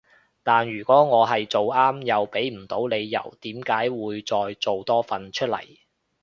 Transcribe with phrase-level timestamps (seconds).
[0.41, 5.63] 但如果我係做啱又畀唔到理由點解會再做多份出嚟